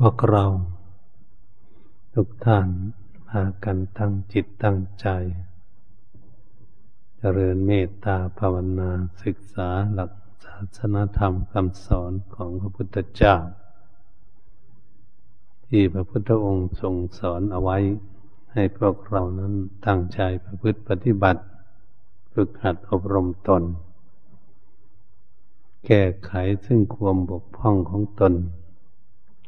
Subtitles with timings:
[0.00, 0.44] พวกเรา
[2.14, 2.68] ทุกท่าน
[3.28, 5.08] พากันตั้งจิตตั้งใจ
[7.18, 8.90] เจริญเมตตาภาวนา
[9.22, 10.12] ศึกษาหลัก
[10.44, 13.36] ศาสนธรรมคำสอนของพระพุทธเจ้า
[15.66, 17.78] ที่พระพุทธองค์ทรงสอนเอาไว้
[18.52, 19.54] ให้พวกเรานั้น
[19.86, 21.42] ตั้งใจประพฤติปฏิบัติ
[22.32, 23.62] ฝึกหัดอบรมตน
[25.86, 26.32] แก้ไข
[26.66, 28.34] ซึ่งความบกพร่องของตน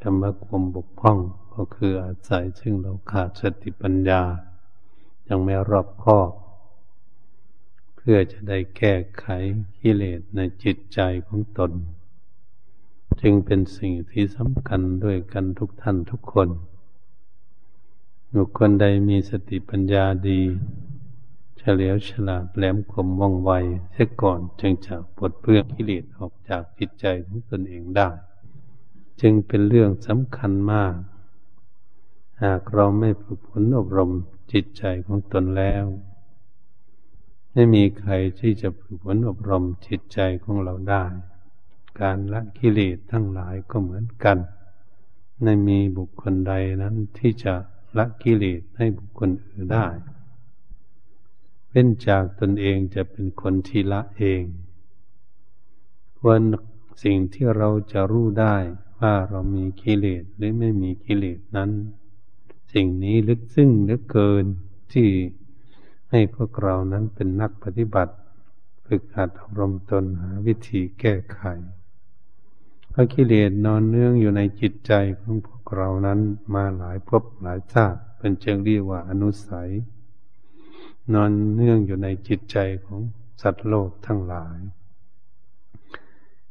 [0.02, 1.18] คำว่าความบกพร่อง
[1.54, 4.22] ก็คืออาศัยซึ่งเราขาดสติปัญญา
[5.28, 6.30] ยังไม่รอบคอบ
[7.96, 9.26] เพื่อจะได้แก้ไข
[9.80, 11.72] กิเลสในจิตใจของตน
[13.20, 16.48] จึงเป็นสิ่งที่สำคัญด้วยกันทุกท่านทุกคน
[18.34, 20.40] บุคคลใดมีสติปัญญาดี
[21.58, 23.50] เฉลียวฉลาดแหลมคมว่องไว
[23.92, 28.08] เสียก่อนจึงจะปลดเปลื้องกิเลสออกจากจิตใจของตนเองได้
[29.20, 30.96] จึงเป็นเรื่องสำคัญมาก
[32.42, 34.10] หากเราไม่ฝึกฝนอบรม
[34.52, 35.84] จิตใจของตนแล้ว
[37.52, 41.04] ไม่มีใครที่จะฝึกฝนอบรมจิตใจของเราได้
[42.00, 44.38] การละกิเลสทั้งหลายก็เหมือนกัน
[45.42, 47.54] ไม่มีบุคคลใดนั้นที่จะ
[47.98, 49.86] ละกิเลสให้บุคคลอื่นได้
[51.68, 54.42] เว้นจากตนเองจะเป็นคนที่ละเอง
[56.18, 56.40] ควร
[57.02, 58.56] สิ่งที่เราจะรู้ได้
[59.00, 61.70] ว่าเรามีกิเลสหรือไม่มีกิเลสนั้น
[62.72, 64.44] สิ่งนี้ลึกซึ้งลือเกิน
[64.92, 65.08] ที่
[66.10, 68.14] ให้พวกเรานั้นเป็นนักปฏิบัติ
[68.86, 71.40] ฝึกหัดอบรมตนหาวิธีแก้ไข
[72.90, 76.20] เพราะกิเลสนอนเนื่องอยู่ในจิตใจของพวกเรานั้น
[76.54, 79.70] มาหลายภพหลายชาติเป็นเชิงเรียกว่าอนุสัย
[81.14, 83.00] นอนเนื่องอยู่ในจิตใจของ
[83.42, 84.58] สัตว์โลกทั้งหลาย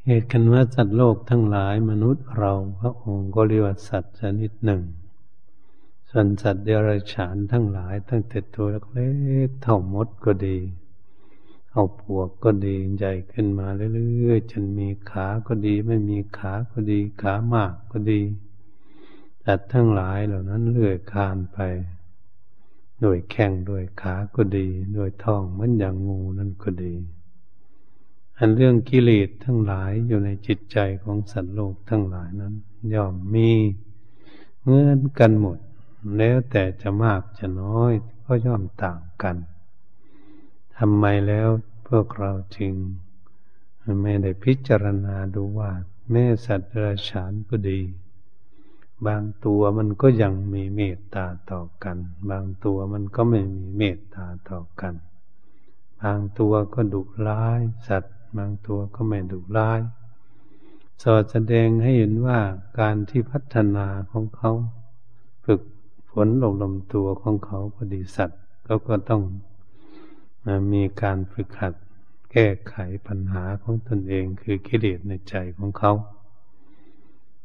[0.09, 4.81] เหตุกันว่าสัตว์โลกทั้งหลายมนุษย์เราพระองค์ก็เรียกว่าสัตว์ชนิดหนึ่ง
[6.09, 9.09] ส่วนสัตว์เดรัจฉานทั้งหลาย ตั้งแต่ตัวเล็
[9.47, 10.57] กๆเท่ามดก็ดี
[11.71, 18.21] เอาปวกก็ดีใหญ่ขึ้นมาเรื่อยๆจนมีขาก็ดี ไม่มีขาก็ดี ขามากก็ดี
[19.43, 21.57] สัตว์ทั้งหลายเหล่านั้นเลื่อยคานไป
[23.01, 26.95] โดยแข้งโดยขาก็ดีโดยท้องเหมือนอย่างงูนั่นก็ดี
[28.39, 32.53] อันเรื่องกิเลสทั้งหลายอยู่ในจิตใจของสัตว์โลกทั้งหลายนั้น
[32.93, 33.51] ย่อมมี
[34.61, 35.57] เหมือนกันหมด
[36.17, 37.93] แล้วแต่จะมากจะน้อย
[38.25, 39.37] ก็ย่อมต่างกัน
[40.77, 41.47] ทำไมแล้ว
[41.87, 42.73] พวกเราจึง
[44.01, 45.71] ไม่ได้พิจารณาดูว่า
[46.11, 47.79] แม่สัตว์ราชานก็ดี
[49.07, 51.97] บางตัวมันก็ยังมีเมตตาต่อกัน
[52.29, 54.93] บางตัวมันก็ไม่มีเมตตาต่อกัน
[56.01, 59.81] บางตัวก็ดุร้ายสัตว์ บางตัวก็ไม่ดุร้าย
[61.03, 62.39] สอดแสดงให้เห็นว่า
[62.79, 64.51] การที่พัฒนาของเขา
[65.45, 65.61] ฝึก
[66.11, 69.23] ฝนลงลมตัวของเขาพอดีสัตว์เขาก็ต้อง
[70.73, 71.73] มีการฝึกหัด
[72.31, 72.75] แก้ไข
[73.07, 75.91] ปัญหาของตนเองคือกิเลสในใจของเขา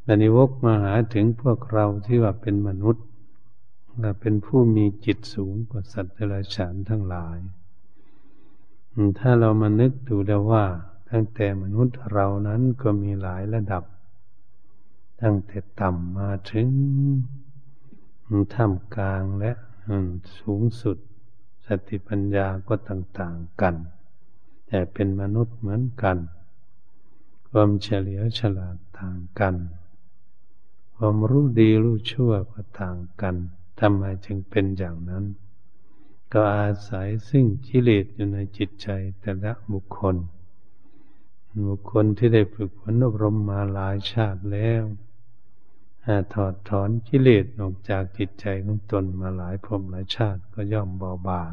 [0.07, 3.05] อันนี้วกมาหาถึงพวกเราที่ว่าเป็นมนุษย์
[4.21, 7.39] เป็นผู้มีจิตสูงกว่าสัตว์เดรัจฉานทั้งหลาย
[9.19, 10.65] ถ้าเรามานึกดูแล้วว่า
[11.11, 13.85] ตั้งแต่มนุษย์เรานั้นก็มีหลายระดับ
[15.23, 16.69] ตั้งแต่ต่ำมาถึง
[18.55, 19.53] ท่ามกลางและ
[20.39, 20.97] สูงสุด
[21.67, 23.75] สติปัญญาก็ต่างๆกัน
[24.69, 26.17] แต่เป็นมนุษย์เหมือนกัน
[27.51, 29.55] ความเฉลียวฉลาดต่างกัน
[30.97, 33.35] ความรู้ดีรู้ชั่วก็ต่างกัน
[33.81, 35.25] ทำไมจึงเป็นอย่างนั้น
[36.33, 38.89] ก็อาศัยซึ่งกิเลสอยู่ในจิตใจ
[39.21, 40.17] แต่ละบุคคล
[41.69, 44.83] บุคคลที่ได้ฝึกฝนอบรมมาหลายชาติแล้ว
[46.35, 51.53] ถอดถอนกิเลสออกจากจิตใจของตนมาหลายภพหลายชาติก็ย่อมเบาบาง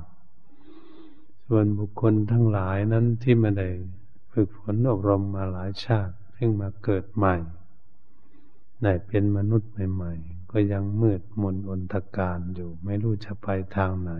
[1.48, 3.68] ส่วนบุคคลทั้งหลายนั้นที่ไม่ได้
[4.32, 7.36] ฝึกฝนอบรมมาหลายชาติเพิ่งมาเกิดใหม่
[8.84, 14.12] ได้เป็นมนุษย์ใหม่ ๆ ก็ยังมืดมนอนทการอยู่ ไม่รู้จะไปทางไหน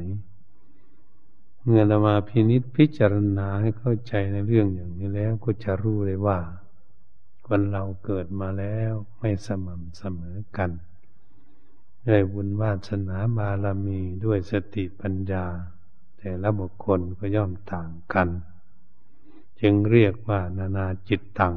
[1.64, 6.40] เมื่อเรามาพินิษพิจารณาให้เข้าใจในเรื่องอย่างนี้แล้วก็จะรู้เลยว่า
[7.46, 10.72] คนเราเกิดมาแล้วไม่สม่ำเสมอกัน
[12.08, 15.46] ด้วยบุญวาสนาบารมีด้วยสติปัญญา
[16.18, 18.30] แต่ละบุคคลก็ย่อมต่างกัน
[19.62, 21.56] จึงเรียกว่านานาจิตตัง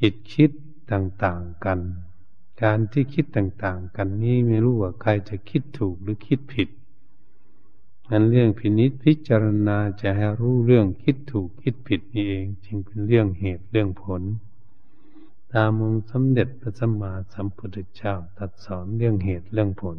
[0.00, 0.50] จิตคิด
[0.92, 1.80] ต่างๆกัน
[2.62, 6.68] การที่คิดต่างๆ กันนี้ไม่รู้ว่าใครจะคิดถูกหรือคิดผิด
[8.10, 14.22] นั้นเรื่องพินิษพิจารณาจะให้รู้เรื่องคิดถูกคิดผิดนี่เอง จึงเป็นเรื่องเหตุเรื่องผล
[15.52, 19.98] ตามองสมเด็จพระสัมมาสัมพุทธเจ้าตัดสอนเรื่องเหตุเรื่องผล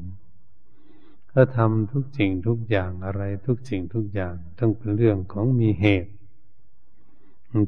[1.32, 6.12] ก็ทำทุกสิ่งทุกอย่างอะไรทุกสิ่งทุกอย่างต้องเป็นเรื่องของมีเหตุ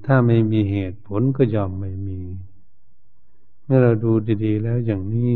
[0.06, 2.20] ถ้าไม่มีเหตุผลก็ยอมไม่มี
[3.64, 4.12] เมื่อเราดู
[4.46, 5.32] ดีๆ แล้วอย่างนี้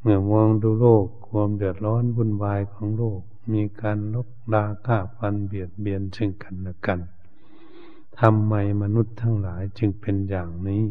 [0.00, 3.20] เมื่อมองดูโลกความเดือดร้อนวุ่นวายของโลก
[3.52, 7.00] มีการลบลาฆ่าฟันเบียดเบียนซึ่งกันและกัน
[8.20, 10.84] ทำไมมนุษย์ทั้งหลายจึงเป็นอย่างนี้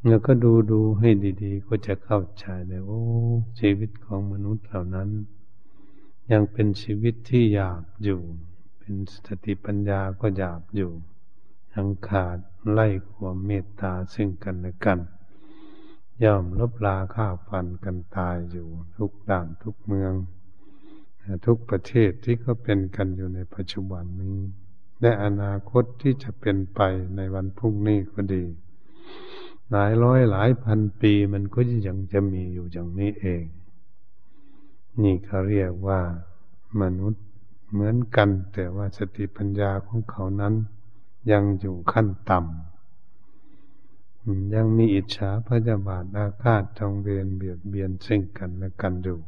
[0.00, 1.08] เมื่อก็ดูดูให้
[1.42, 3.02] ดี ๆ ก็จะเข้าใจเลยโอ้
[3.60, 5.10] ชีวิตของมนุษย์เหล่านั้น
[6.30, 8.20] ยังเป็นชีวิตที่หยาบอยู่
[8.78, 8.94] เป็น
[9.26, 10.92] สติปัญญาก็หยาบอยู่
[11.74, 12.38] ยังขาด
[12.70, 14.98] ไล่ความเมตตาซึ่งกันและกัน
[16.24, 20.12] ย่อมลบลาฆ่าฟันกันตายอยู่ทุกด่านทุกเมือง
[21.46, 24.38] ทุกประเทศที่ก็เป็นกันอยู่ในปัจจุบันนี้
[25.00, 26.80] และอนาคตที่จะเป็นไป
[27.16, 28.44] ในวันพรุ่งนี้ก็ดี
[29.70, 33.44] หลายร้อยหลายพันปีมันก็ยังจะมีอยู่อย่างนี้เอง
[35.02, 36.00] นี่เขาเรียกว่า
[36.80, 37.24] มนุษย์
[37.70, 40.54] เหมือนกัน แต่ว่าสติปัญญาของเขานั้น
[41.30, 49.18] ยังอยู่ขั้นต่ำยังมีอิจฉาพยาบาทอาฆาตจองเวรเบียดเบียนซึ่งกันและกันอยู่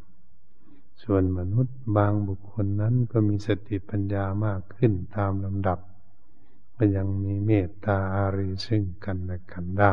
[1.02, 5.78] ส่วนมนุษย์บางบุคคลนั้นก็มีสติปัญญามากขึ้นตามลำดับ
[6.76, 9.92] ก็ยังมีเมตตาอารีซึ่งกันและกันได้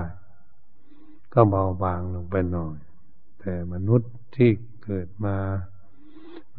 [1.33, 2.77] ก็เบาบางลงไปหน่อย
[3.39, 4.50] แต่มนุษย์ที่
[4.83, 5.38] เกิดมา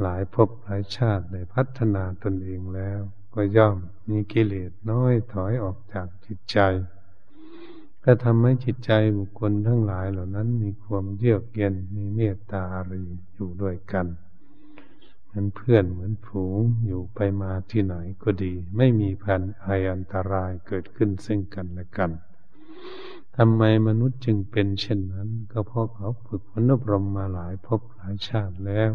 [0.00, 3.00] หลายภพหลายชาติได้พัฒนาตนเองแล้ว
[3.34, 3.76] ก็ย่อม
[4.10, 6.58] มีกิเลสน้อยถอยออกจากจิตใจ
[8.04, 13.04] ก็ทำให้จิตใจบุคคลทั้งหลายเหล่านั้นมีความเยือกเย็นมีเมตตาอารี
[13.34, 14.06] อยู่ด้วยกัน
[15.34, 22.10] มือนเพื่อนเหมือนฝูงอยู่ไปมาที่ไหนก็ดี ไม่มีพันภัยอันตรายเกิดขึ้นซึ่งกันและกัน
[23.36, 28.90] ทำไมมนุษย์จึงเป็นเช่นนั้น ก็เพราะเขาฝึกฝนอบรมมาหลายภพหลายชาติแล้ว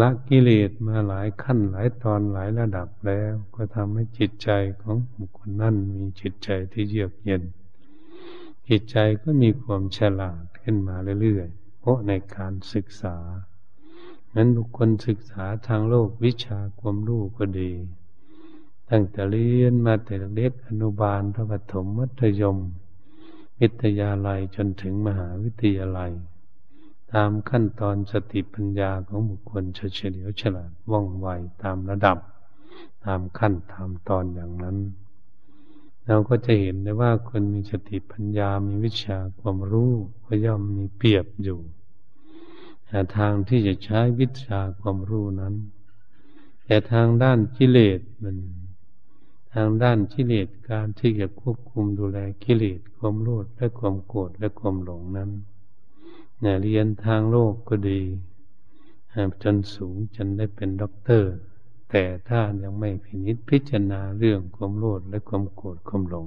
[0.00, 4.50] ละกิเลสมาหลายขั้นหลายตอนหลายระดับแล้ว ก็ทำให้จิตใจ
[4.82, 7.42] ของบุคคลนั้นมีจิตใจที่เยือกเย็น
[8.68, 13.16] จิตใจก็มีความฉลาดขึ้นมาเรื่อยๆ เพราะในการศึกษา
[14.34, 17.70] นั้นบุคคลศึกษาทางโลกวิชาความรู้ก็ดี
[18.90, 22.58] ตั้งแต่เรียนมาแต่เล็กอนุบาลประถมมัธยม
[23.60, 26.12] วิทยาลัยจนถึงมหาวิทยาลัย
[27.12, 31.26] ตามขั้นตอนสติปัญญาของบุคคลเฉลียวฉลาดว่องไว
[31.62, 32.18] ตามระดับ
[33.04, 34.78] ตามขั้นตามตอนอย่างนั้น
[36.06, 39.92] เราก็จะเห็นได้ว่าคนมีสติปัญญามีวิชาความรู้
[40.24, 41.58] ก็ย่อมมีเปรียบอยู่
[42.92, 45.54] แต่ทางที่จะใช้วิชาความรู้นั้น
[46.64, 48.36] แต่ทางด้านกิเลสมัน
[49.54, 55.30] ทางด้านกิเลสการที่จะควบคุมดูแลกิเลสความโลภและความโกรธและความหลงนั้น
[56.40, 58.00] เนี่ยเรียนทางโลกก็ดี
[59.42, 61.32] จนสูงจนได้เป็นด็อกเตอร์
[61.90, 66.26] แต่ถ้ายังไม่พินิจพิจารณาเรื่องความโลภและความโกรธความหลง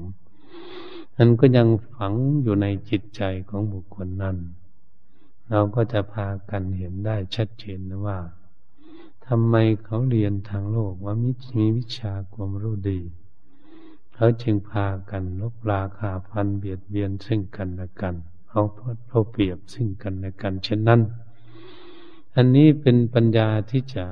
[1.17, 2.13] นั้นก็ยังฝัง
[2.43, 4.37] อยู่ในจิตใจของบุคคลนั้น
[5.49, 8.19] เราก็จะพากันเห็นได้ชัดเจนนะว่า
[9.27, 12.99] ทำไมเขาเรียนทางโลกว่ามิมีวิชาความรู้ดี
[14.13, 18.15] เขาจึงพากันลบราคาพันเบียดเบียนซึ่งกันและกัน
[18.47, 21.01] เขาพเขาเปรียบซึ่งกันและกัน เช่นนั้น
[22.35, 24.05] อันนี้เป็นปัญญาที่จะ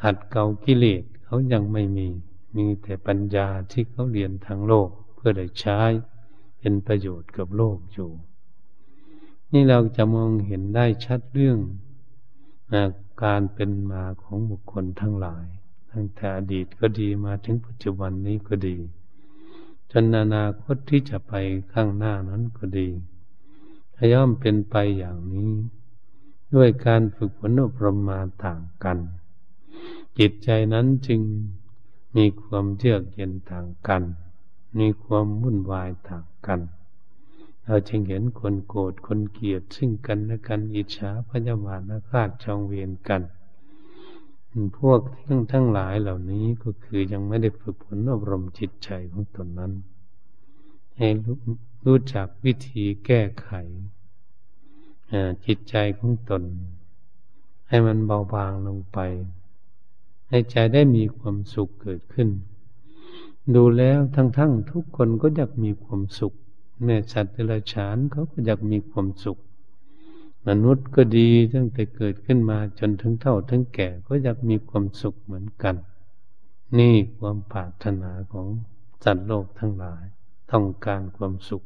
[0.00, 2.08] ขัดเกลากิเลสเขายังไม่มี
[2.56, 5.80] มีแต่ปัญญาที่เขาเรียนทางโลกเพื่อได้ใช้
[6.58, 8.10] เป็นประโยชน์กับโลกอยู่
[9.52, 11.58] นี่เราจะมองเห็นได้ชัดเรื่อง
[13.24, 15.46] การเป็นมาของบุคคลทั้งหลาย
[15.90, 18.76] ตั้งแต่อดีตก็ดีมาถึงปัจจุบันนี้ก็ดี
[19.90, 21.32] จนอนาคตที่จะไป
[21.72, 22.88] ข้างหน้านั้นก็ดี
[24.12, 25.50] ย่อมเป็นไปอย่างนี้
[26.54, 28.98] ด้วยการฝึกฝนอบรมมาต่างกัน
[30.18, 31.20] จิตใจนั้นจึง
[32.16, 34.02] มีความเยือกเย็นต่างกัน
[34.78, 36.60] มีความวุ่นวายต่างกัน
[37.70, 43.22] เราจึงเห็นคนโกรธคนเกลียดซึ่งกันและกันอิจฉาพยาบาทอาฆาตจองเวียนกัน
[44.78, 49.72] พวกทั้งทั้งหลายเหล่านี้ก็คือยังไม่ได้ฝึกฝนอบรมจิตใจของตนนั้น
[50.96, 51.08] ให้
[51.86, 53.50] รู้จักวิธีแก้ไข
[55.46, 56.42] จิตใจของตน
[57.68, 58.98] ให้มันเบาบางลงไป
[60.28, 62.28] ให้ใจได้มีความสุขเกิดขึ้น
[63.54, 66.34] ดูแล้วทั้งๆทุกคนก็อยากมีความสุข
[66.84, 69.40] แม่สัตว์เดรัจฉานเขาก็อยากมีความสุข
[70.48, 75.76] มนุษย์ก็ดีตั้งแต่เกิดขึ้นมาจนถึงเท่าถึงแก่ก็อยากมีความสุขเหมือนกัน
[76.78, 78.46] นี่ความปรารถนาของ
[79.04, 80.04] สัตว์โลกทั้งหลาย
[80.52, 81.64] ต้องการความสุข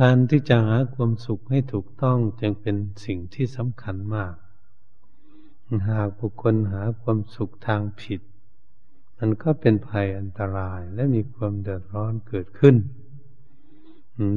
[0.00, 4.34] การที่จะหาความสุขให้ถูกต้องจึงเป็นสิ่งที่สำคัญมาก
[5.90, 8.20] หากบุคคลหาความสุขทางผิด
[9.18, 12.76] มันก็เป็นภัยอันตรายและมีความเดือดร้อนเกิดขึ้น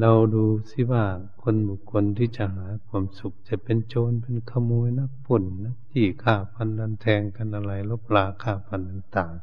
[0.02, 1.06] เราดูสิว่า
[1.42, 9.34] คนบุคคลที่จะหาความสุขจะเป็นโจรเป็นขโมยนักปุ่นนักจี้ฆ่าฟันดันแทงกันอะไรลบลาฆ่าฟันต่าง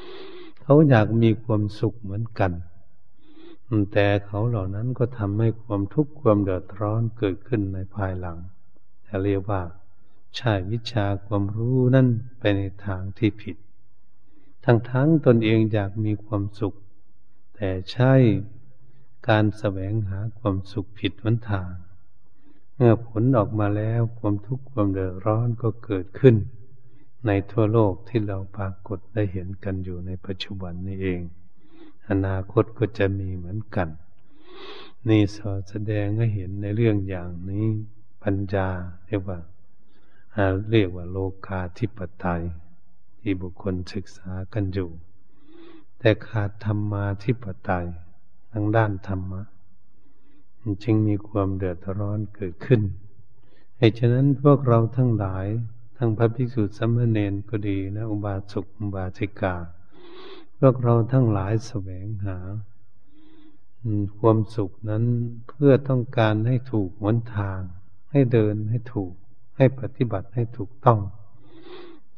[0.00, 2.52] ๆเขาอยากมีความสุขเหมือนกัน
[3.92, 8.38] แต่เขาเหล่านั้นก็ทำให้ความทุกข์ความเดือดร้อนเกิดขึ้นในภายหลัง
[9.06, 9.62] จะเรียกว่า
[10.36, 12.08] ใช่วิชาความรู้นั่น
[12.38, 13.56] ไปในทางที่ผิด
[14.64, 16.74] ทั้งทั้งตนเองอยากมีความสุข
[17.56, 18.14] แต่ใช่
[19.28, 21.72] การแสวงหาความสุขผิดวันทาง
[22.76, 26.36] เมื่อผลออกมาแล้วความทุกข์ความเดือดร้อนก็เกิดขึ้น
[27.26, 31.20] ในทั่วโลกที่เราปรากฏได้เห็นกันอยู่ในปัจจุบันนี้เอง
[32.10, 33.88] อนาคตก็จะมีเหมือนกัน
[35.08, 37.66] นี่สอแสดงให้เห็นในเรื่องอย่างนี้
[38.22, 38.68] ปัญญา
[39.06, 39.38] เรียกว่า
[40.70, 42.42] เรียกว่าโลกาธิปไตย
[43.20, 44.90] ที่บุคคลศึกษากันอยู่
[45.98, 47.86] แต่ขาดธรรมาธิปไตย
[48.52, 49.42] ทางด้านธรรมะ
[50.84, 52.80] จึงมีความเดือดร้อนเกิดขึ้น
[53.78, 55.46] เหตุฉะนั้นพวกเราทั้งหลาย
[55.96, 59.54] ทั้งพระภิกษุสัมมเนนก็ดีนะอุบาสกอุบาสิกา
[60.58, 62.38] พวกเราทั้งหลายแสวงหา
[64.18, 65.04] ความสุขนั้น
[65.48, 67.60] เพื่อต้องการให้ถูกหนทาง
[68.10, 69.12] ให้เดินให้ถูก
[69.56, 71.00] ให้ปฏิบัติให้ถูกต้อง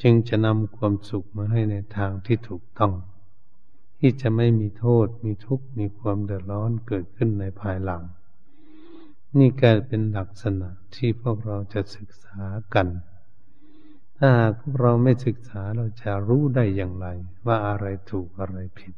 [0.02, 2.92] จึงจะนำความสุขมาให้ในทางที่ถูกต้อง
[4.06, 8.02] ที่จะไม่มีโทษ มีทุกข์ มีความเดือดร้อนเกิดขึ้นในภายหลัง
[9.38, 12.40] นี่กลายเป็นลักษณะที่พวกเราจะศึกษา
[12.74, 12.88] กัน
[14.16, 17.06] ถ้าหากเราไม่ศึกษาเราจะรู้ได้อย่างไร
[17.46, 18.94] ว่าอะไรถูกอะไรผิด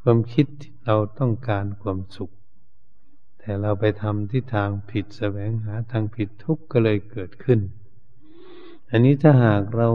[0.00, 0.46] ความคิด
[0.84, 2.32] เราต้องการความสุข
[3.38, 7.60] แต่เราไปทำที่ทางผิดแสวงหาทางผิดทุกข์ก็เลยเกิดขึ้น
[8.90, 9.88] อันนี้ถ้าหากเรา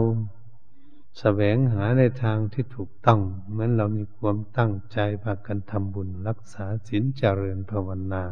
[1.18, 8.24] แสวงหาในทางที่ถูกต้องเหมือนเรามีความตั้งใจพากันทำบุญรักษาศีลเจริญภาวนา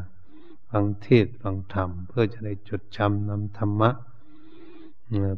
[0.70, 3.90] ฟังเทศฟังธรรม เพื่อจะได้จดจำนำธรรมะ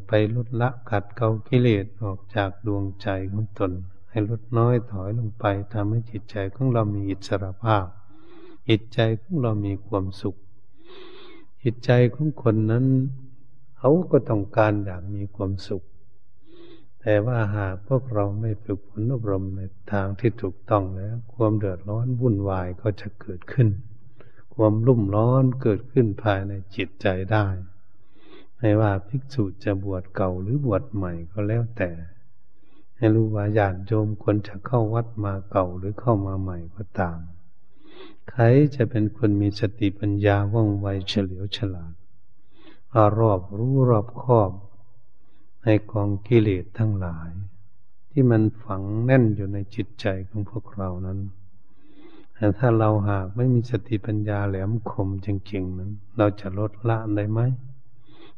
[0.07, 3.71] ไปลดละขัดเกากิเลสออกจากดวงใจของตน
[4.09, 7.85] ให้ลดน้อยถอยลงไปทำให้จิตใจของเรามีอิสระภาพ
[8.69, 10.35] จิตใจของเรามีความสุข
[11.63, 12.85] จิตใจของคนนั้น
[13.77, 15.83] เขาก็ต้องการอยากมีความสุข
[17.05, 23.69] แต่ว่าหากพวกเราไม่ฝึกฝนอบรมในทางที่ถูกต้องแล้ว ความเดือดร้อนวุ่นวายก็จะเกิดขึ้น
[24.55, 27.45] ความรุ่มร้อนเกิดขึ้นภายในจิตใจได้
[28.57, 31.91] ไม่ว่าภิกษุจะบวชเก่าหรือบวชใหม่ก็แล้วแต่
[32.97, 37.19] ให้รู้ว่าญาติโยมคนจะเข้าวัดมาเก่าหรือเข้ามาใหม่ก็ตาม
[38.29, 38.43] ใคร
[38.75, 41.93] จะเป็นคนมีสติปัญญาว่องไวเฉลียวฉลาด
[42.95, 44.51] อารอบรู้รอบคอบ
[45.63, 47.29] ในกองกิเลสทั้งหลาย
[48.11, 51.19] ที่มันฝังแน่นอยู่ในจิตใจของพวกเรานั้น
[52.35, 57.39] แต่ถ้าเราหากไม่มีสติปัญญาแหลมคมจริงๆนั้น เราจะลดละได้ไหม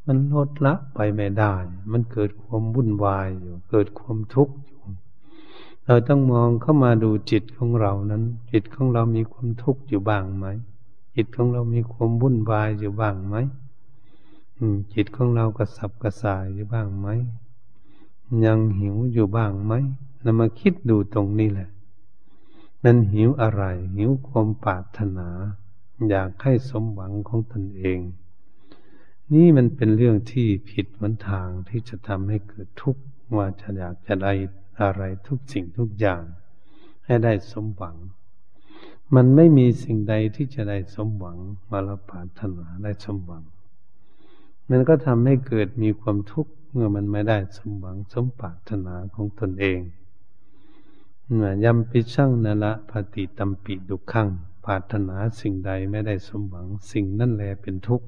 [0.08, 1.54] มันลดละไปไม่ได้
[1.92, 4.82] มันเกิดความวุ่นวายอยู่ เกิดความทุกข์อยู่
[5.86, 10.46] เราต้องมองเข้ามาดูจิตของเรานั้น จิตของเรามีความทุกข์อยู่บ้างไหม
[11.16, 13.36] จิตของเรามีความวุ่นวายอยู่บ้างไหม
[14.94, 17.08] จิตของเรากระสับกระส่ายอยู่บ้างไหม
[18.46, 19.74] ยังหิวอยู่บ้างไหม
[20.26, 21.70] นำมาคิดดูตรงนี้แหละ
[22.84, 23.64] มันหิวอะไร
[23.96, 25.30] หิวความปรารถนา
[26.10, 28.00] อยากให้สมหวังของตนเอง
[29.34, 33.04] นี่มันเป็นเรื่องที่ผิดวันทางที่จะทำให้เกิดทุกข์
[33.36, 34.34] ว่าจะอยากจะได้
[34.82, 36.24] อะไรทุกสิ่งทุกอย่าง
[37.06, 37.96] ให้ได้สมหวัง
[39.16, 41.38] มันไม่มีสิ่งใดที่จะได้สมหวัง
[41.72, 43.44] มาลปาถนาได้สมหวัง
[44.70, 49.80] มันก็ทำให้เกิดมีความทุกข์เมื่อมันไม่ได้สมหวังสมปรารถนาของตนเอง
[51.64, 54.28] ยำปิช่างนละปฏิตัมปิดุขัง
[54.66, 58.08] ปรารถนาสิ่งใดไม่ได้สมหวังสิ่งนั่นแหละเป็นทุกข์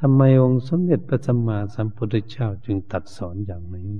[0.00, 3.90] ทำไมองค์สมเด็จพระสัมมาสัมพุทธเจ้าจึงตัดสอนอย่างนี้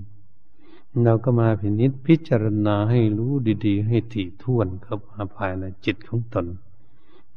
[1.04, 3.32] เราก็มาพินิจพิจารณาให้รู้
[3.66, 6.47] ดีๆ ให้ถี่ถ้วนเข้ามาภายในจิตของตน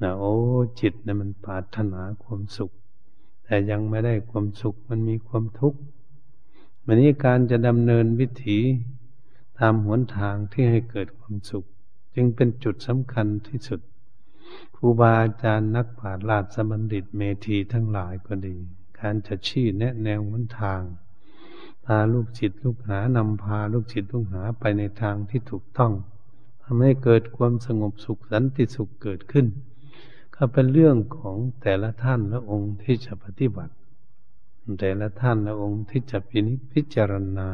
[0.01, 0.33] นะโอ้
[0.81, 2.71] จิตนะ่ะมันปรารถนาความสุข
[3.45, 5.79] แต่ยังไม่ได้ความสุขมันมีความทุกข์
[6.85, 8.59] มันนี้การจะดำเนินวิถี
[9.59, 11.65] ตามหนทางที่ให้เกิดความสุข
[12.15, 13.79] จึงเป็นจุดสำคัญที่สุด
[14.75, 18.55] ครูบาอาจารย์นักปราชญ์ราชบัณฑิตเมธีทั้งหลายก็ดี
[18.99, 20.81] การจะชี้แนะแนวหนทาง
[21.85, 25.93] พาลูกจิตลูกหานำพาลูกจิตลูกหาไปในทางที่ถูกต้อง
[26.63, 29.45] ทำให้เกิดความสงบสุขสันติสุขเกิดขึ้น
[30.35, 33.73] ก็เป็นเรื่องของแต่ละท่านและองค์ที่จะปฏิบัติ
[34.79, 37.47] แต่ละท่านและองค์ที่จะพินิจพิจารณา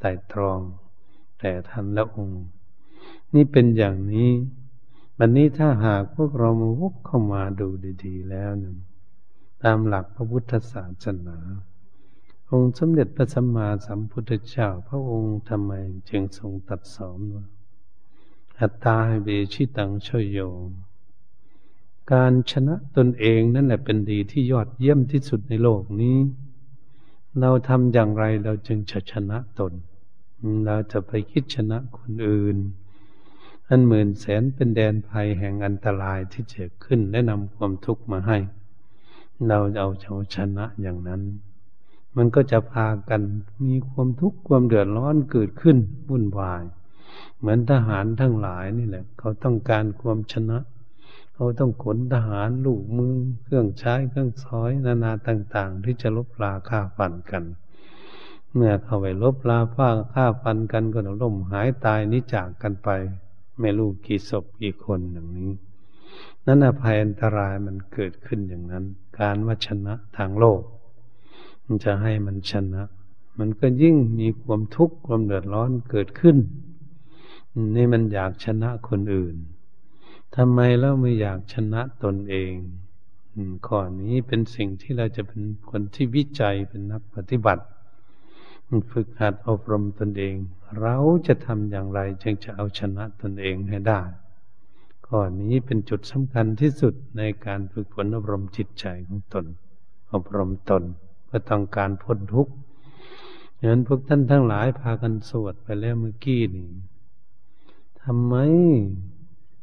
[0.00, 0.60] ไต่ตรอง
[1.40, 2.42] แต่ท่านและองค์
[3.34, 4.30] นี่เป็นอย่างนี้
[5.18, 7.68] วันนี้ถ้าหากพวกเรามาวกเข้ามาดู
[8.04, 8.76] ดีๆ แล้วนึง
[9.62, 11.38] ตามหลักพระพุทธศาสนา
[12.50, 15.72] องค์สมเด็จพระสัมมาสัมพุทธเจ้าพระองค์ทำไม
[16.08, 17.46] จึงทรงตัดสอนว่า
[18.58, 20.38] อัตตาเบชิตังชโย
[22.12, 26.18] การชนะตนเองนั่นแหละเป็นดีที่ยอดเยี่ยมที่สุดในโลกนี้
[27.40, 29.72] เราทำอย่างไรเราจึงจะชนะตน
[30.66, 32.56] เราจะไปคิดชนะคนอื่น
[33.68, 38.38] อันหมื่นแสนเป็นแดนภัยแห่งอันตรายที่จะขึ้นและนำความทุกข์มาให้
[39.48, 39.88] เราจะเอา
[40.34, 41.22] ชนะอย่างนั้น
[42.16, 43.22] มันก็จะพากัน
[43.64, 45.76] มีความทุกข์ความเดือดร้อนเกิดขึ้น
[46.08, 46.62] วุ่นวาย
[47.38, 50.58] เหมือนทหารทั้งหลายนี่แหละ เขาต้องการความชนะ
[51.42, 57.44] เขาต้องขนทหารลูกมือเครื่องใช้เครื่องซ้อยนานาต่าง ๆ ที่จะลบลาฆ่าฟันกัน
[58.54, 62.88] เมื่อเข้าไปลบลาฟ้าฆ่าฟันกันก็ล่มหายตายนิจากกันไป
[63.60, 65.52] ไม่รู้กี่ศพกี่คนอย่างนี้
[66.46, 68.84] นั้นอภัยอันตรายมันเกิดขึ้นอย่างนั้น
[69.20, 70.62] การวัชนะทางโลก
[71.64, 72.82] มันจะให้มันชนะ
[73.38, 76.36] มันก็ยิ่งมีความทุกข์ความเดือดร้อนเกิดขึ้น
[77.76, 79.36] นี่มันอยากชนะคนอื่น
[80.36, 82.52] ทำไมเราไม่อยากชนะตนเอง
[83.66, 87.64] ข้อนี้เป็นสิ่งที่เราจะเป็นคนที่วิจัยเป็นนักปฏิบัติ
[88.92, 90.34] ฝึกหัดอบรมตนเอง
[90.80, 94.02] เราจะทำอย่างไรจึงจะเอาชนะตนเองให้ได้
[95.06, 99.46] ข้อนี้เป็นจุดสำคัญที่สุดในการฝึกฝนอบรมจิตใจของตน
[100.12, 100.82] อบรมตน
[101.30, 102.52] ก็ต้องการพ้นทุกข์
[103.58, 106.68] ฉะนั้นพวกท่านทั้งหลายพากันสวดไปแล้วเมื่อกี้นี่
[108.02, 108.34] ทำไม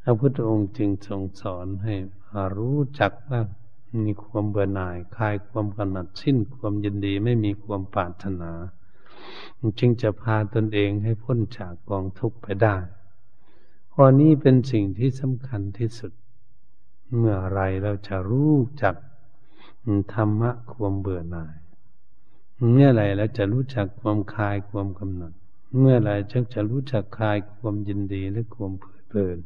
[0.08, 1.96] ระพุทธองค์จึงทรงสอนให้
[2.58, 3.42] รู้จักว่า
[4.06, 8.52] มีความเบื่อหน่ายคลายความกำหนัดสิ้นความยินดีไม่มีความปรารถนา
[9.80, 12.78] จึงจะพาตนเองให้พ้นจากกองทุกข์ไปได้
[13.94, 16.12] ข้อนี้เป็นสิ่งที่สำคัญที่สุด
[17.16, 18.96] เมื่อไรเราจะรู้จัก
[20.14, 21.56] ธรรมะความเบื่อหน่าย
[22.72, 25.34] เมื่อไรเราจะรู้จักความคลายความกำหนัด
[25.80, 29.38] เมื่อไรจึงจะรู้จักคลายความยินดีและความเพลิดเพลิน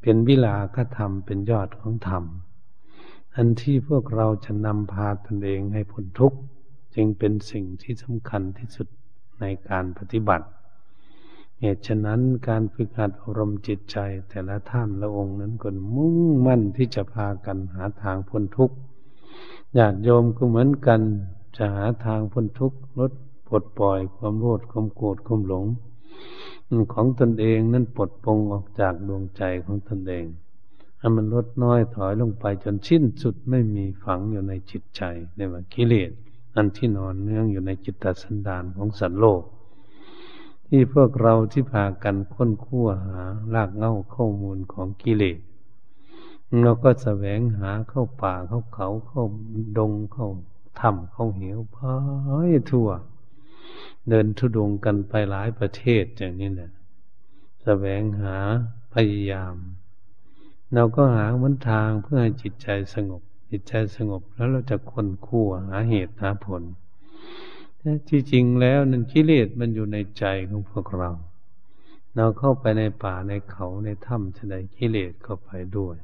[0.00, 2.24] เป็นวิลาคธรรมเป็นยอดของธรรม
[3.36, 6.38] อันที่พวกเราจะนำพาตนเองให้พ้นทุกข์
[6.94, 8.86] จึงเป็นสิ่งที่สำคัญที่สุด
[9.40, 10.46] ในการปฏิบัติ
[11.60, 13.96] เหตุฉะนั้นการฝึกหัดอารมณ์จิตใจ
[14.28, 18.76] แต่ละท่านละองค์นั้นก็มุ่งมั่นที่จะพากันหาทางพ้นทุกข์
[19.78, 21.00] ญาติโยมก็เหมือนกัน
[21.56, 23.12] จะหาทางพ้นทุกข์ลด
[23.48, 25.64] ปลดปล่อยความโลดความโกรธความหลง
[26.92, 30.26] ของตนเองนั้นปลดปงออกจากดวงใจของตนเอง
[30.98, 35.02] ให้มันลดน้อยถอยลงไปจนสิ้นสุดไม่มีฝังอยู่ในจิตใจ
[35.36, 36.10] ในว่ากิเลส
[36.56, 39.42] อันที่นอนเนื่องอยู่ในจิตตสันดานของสัตว์โลก
[40.66, 43.22] ที่พวกเราที่พากันค้นคั่วหา
[43.54, 45.38] ลากเง่าข้อมูลของกิเลส
[46.62, 49.24] เราก็แสวงหาเข้าป่าเข้าเขาเข้า
[49.78, 50.28] ดงเข้า
[50.80, 51.94] ถ้ำเข้าเหวพา
[52.48, 52.88] ยทั่ว
[54.08, 56.70] เดินทุดงกันไปหลายประเทศอย่างนี้แหละ
[57.62, 58.36] แสวงหา
[58.94, 59.56] พยายาม
[60.74, 66.62] เราก็หาวันทางเพื่อให้จิตใจสงบ จิตใจสงบแล้วเราจะค้นคั่วหาเหตุหาผล
[67.78, 71.10] แต่ที่จริงแล้วนั่นกิเลสมันอยู่ในใจของพวกเรา
[72.16, 75.96] เราเข้าไปในป่าในเขาในถ้ำจะได้กิเลสเข้าไปด้วย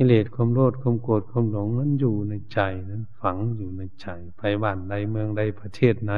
[0.00, 4.06] กิเลสความโลภความโกรธความหลงนั้นอยู่ในใจนั้น ฝังอยู่ในใจ
[4.36, 6.12] ไปบ้านใดเมืองใดประเทศไหน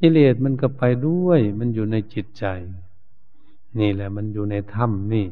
[0.00, 2.44] กิเลสมันก็ไปด้วย มันอยู่ในจิตใจ
[3.78, 5.26] นี่แหละมันอยู่ในถ้ำนี่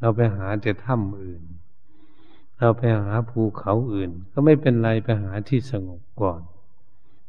[0.00, 1.42] เราไปหาแต่ถ้ำอื่น
[2.58, 6.40] เราไปหาภูเขาอื่น ก็ไม่เป็นไรไปหาที่สงบก่อน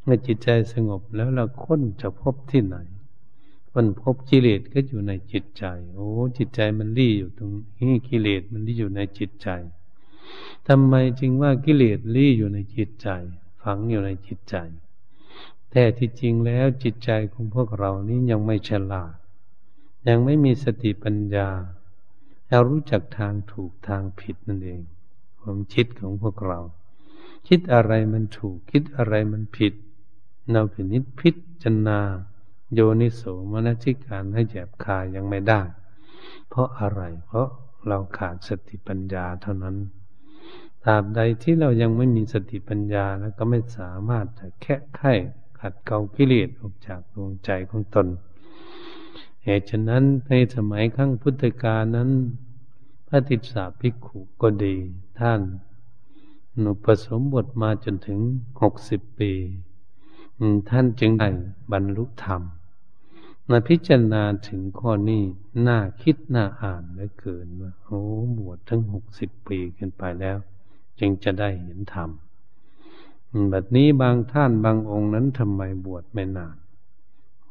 [0.04, 2.78] เมื่อจิตใจสงบแล้วเราค้นจะพบที่ไหน
[3.76, 9.50] มันพบกิเลสก็อยู่ในจิตใจ โอ้ จิตใจมันรี่อยู่ตรงนี้กิเลสมันรี่อยู่ในจิตใจ
[10.68, 13.10] ทำไมจึงว่ากิเลสรี่อยู่ในจิตใจ
[13.62, 14.56] ฝังอยู่ในจิตใจ
[15.72, 19.16] แต่ที่จริงแล้วจิตใจของพวกเรานี้ยังไม่ฉลาด
[20.08, 21.50] ยังไม่มีสติปัญญา
[22.50, 24.82] เรารู้จักทางถูกทางผิดนั่นเอง
[25.42, 26.60] ความคิดของพวกเรา
[27.48, 29.74] คิดอะไรมันถูก คิดอะไรมันผิด
[30.52, 31.30] เราพินิจพิ
[31.64, 32.00] จารณา
[32.74, 35.62] โยนิโสมนสิการให้แยบคายยังไม่ได้
[36.50, 37.48] เพราะอะไร เพราะ
[37.88, 39.76] เราขาดสติปัญญาเท่านั้น
[40.84, 45.14] ตราบใดที่เรายังไม่มีสติปัญญาแล้วก็ไม่สามารถจะแค่ไข้
[45.60, 48.08] ขัดเกลากิเลสออกจากดวงใจของตน
[49.44, 52.10] เหตุฉะนั้นในสมัยขั้งพุทธกาลนั้น
[53.08, 54.76] พระติสสาภิกขุก็ดี
[55.20, 55.42] ท่าน
[56.60, 58.20] หนุปสมบทมาจนถึง
[58.62, 59.32] หกสิบปี
[60.70, 61.30] ท่านจึงได้
[61.72, 62.42] บรรลุธรรม
[63.50, 65.24] มาพิจารณาถึงข้อนี้
[65.68, 68.02] น่าคิดน่าอ่านเหลือเกินว่าโอ้
[68.38, 70.38] บวชทั้งหกสิบปีขึ้นไปแล้ว
[71.00, 72.10] จึงจะได้เห็นธรรม
[73.50, 76.58] แบบนี้บางท่านบางองค์นั้นทำไมบวชไม่นาน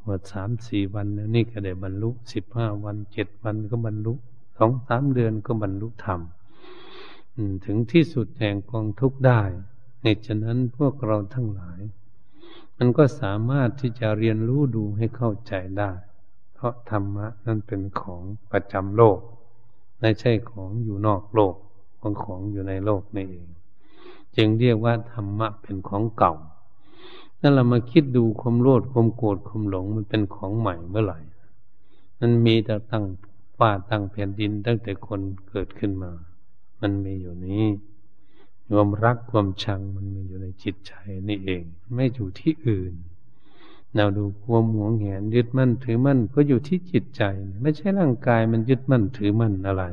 [0.04, 4.14] บวชสามสี่วันนี่ก็ได้บรรลุสิบห้าวันเจ็ดวันก็บรรลุ
[4.58, 6.20] สองสามเดือนก็บรรลุธรรม
[7.64, 9.42] ถึงที่สุดแห่งกองทุกข์ได้
[10.02, 11.80] ในฉะนั้นพวกเราทั้งหลาย
[12.78, 15.90] มันก็สามารถที่จะเรียนรู้ดูให้เข้าใจได้
[16.54, 19.18] เพราะธรรมะนั้นเป็นของประจำโลก
[20.00, 21.54] ไม่ใช่ของอยู่นอกโลก
[22.00, 23.48] ของของอยู่ในโลกนี่เอง
[24.36, 26.34] จึงเรียกว่าธรรมะเป็นของเก่า
[27.40, 31.18] นั่นเรามาคิดดูความโลภความโกรธความหลงมันเป็นของใหม่เมื่อไหร่
[32.20, 33.04] มันมีแต่ตั้ง
[33.58, 36.12] ฟ้าตั้งแผ่นดินตั้งแต่คนเกิดขึ้นมา
[36.80, 37.64] มันมีอยู่นี้
[38.70, 40.92] ความรักความชังมันมีอยู่ในจิตใจ
[41.28, 41.62] นี่เอง
[41.94, 42.94] ไม่อยู่ที่อื่น
[43.96, 47.22] เราดูความหวงแหนยึดมั่นถือมั่นก็อยู่ที่จิตใจ
[47.62, 49.84] ไม่ใช่ร่างกายมันยึดมั่นถือมั่นอะไร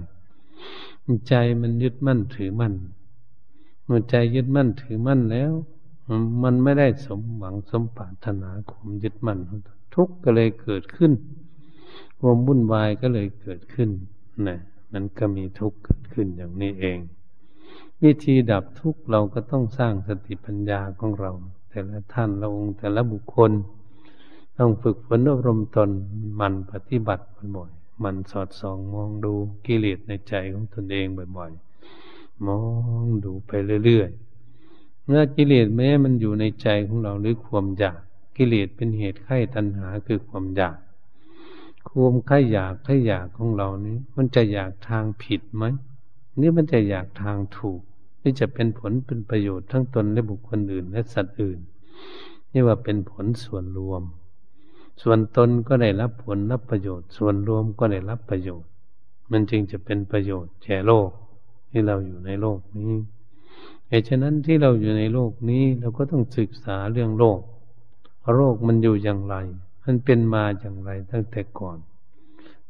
[1.28, 2.74] ใจมันยึดมั่นถือมั่น
[3.86, 5.52] เมื่อใจยึดมั่นถือมั่นแล้ว
[6.44, 9.40] มันไม่ได้สมหวังสมปรารถนาความยึดมั่น
[9.96, 11.12] ทุกข์ก็เลยเกิดขึ้น
[12.20, 13.90] ความวุ่นวายก็เลยเกิดขึ้น
[14.48, 14.60] นะ
[14.94, 16.98] มันก็มีทุกข์เกิดขึ้นอย่างนี้เอง
[18.04, 21.32] วิธีดับทุกข์เราก็ต้องสร้างสติปัญญาของเรา
[21.70, 23.52] แต่ละท่านละองค์แต่ละบุคคล
[24.58, 25.90] ต้องฝึกฝนอบรมตน
[26.40, 29.34] มันปฏิบัติบ่อยๆมันสอดส่องมองดู
[29.66, 31.06] กิเลสในใจของตนเอง
[31.38, 32.60] บ่อยๆมอ
[33.04, 33.52] งดูไป
[33.86, 38.00] เรื่อยๆเมื่อกิเลสแม้มันอยู่ในใจของเราหรือความอยาก
[38.38, 40.78] กิเลสเป็นเหตุไข้ตัณหาคือความอยาก
[41.90, 45.64] ความไข้อยากไข้อยากของเรานี้ มันจะอยากทางผิดไหม
[46.40, 47.82] นี่มันจะอยากทางถูก
[48.22, 51.60] นี่จะเป็นผลเป็นประโยชน์ทั้งตนและบุคคลอื่น และสัตว์อื่น
[52.52, 54.04] นี่ว่าเป็นผลส่วนรวม
[55.02, 58.70] ส่วนตนก็ได้รับผลรับประโยชน์ ส่วนรวมก็ได้รับประโยชน์
[59.32, 61.10] มันจึงจะเป็นประโยชน์แก่โลก
[61.70, 62.94] ที่เราอยู่ในโลกนี้
[63.88, 67.40] เหตุฉะนั้นที่เราอยู่ในโลกนี้ เราก็ต้องศึกษาเรื่องโลก
[68.34, 69.36] โรคมันอยู่อย่างไร
[69.84, 71.78] มันเป็นมาอย่างไรตั้งแต่ก่อน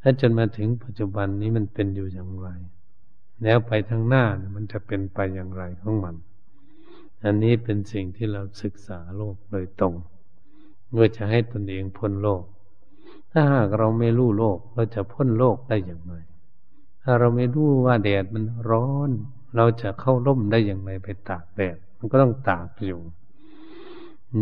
[0.00, 2.48] และจนมาถึงปัจจุบันนี้มันเป็นอยู่อย่างไร
[3.42, 6.14] แล้วไปทางหน้ามันจะเป็นไปอย่างไรของมัน
[7.24, 9.94] อันนี้เป็นสิ่งที่เราศึกษาโลกโดยตรง
[10.90, 12.44] เมื่อจะให้ตนเองพ้นโลก
[13.32, 16.14] ถ้าหากเราไม่รู้โลกเราจะพ้นโลกได้อย่างไร
[17.02, 19.10] ถ้าเราไม่รู้ว่าแดดมันร้อน
[19.56, 23.00] เราจะเข้าร่มได้อย่างไรไปตากแดด มันก็ต้องตากอยู่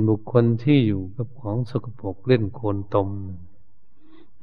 [0.09, 3.09] บุคคลที่อยู่กับของสกปรกเล่นโคลนตม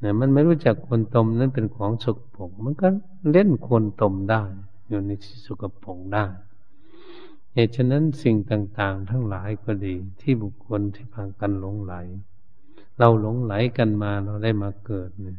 [0.02, 2.88] นี่ยมันไม่รู้จักคนตมนั้นเป็นของสกปรกมันก็
[3.30, 4.42] เล่นคนตมได้
[4.88, 6.26] อยู่ในที่สกปรกได้
[7.52, 11.94] เหตุฉะนั้นสิ่งต่างๆ ทั้งหลายก็ดีที่บุคคลที่พากันหลงไหล
[12.98, 15.38] เราหลงไหลกันมาเราได้มาเกิดเนี่ย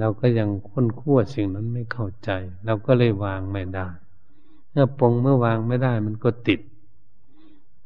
[0.00, 2.30] เราก็ยังค้นคั่วสิ่งนั้นไม่เข้าใจ
[2.66, 3.88] เราก็เลยวางไม่ได้
[4.70, 6.60] เมื่อปงเมื่อวางไม่ได้มันก็ติด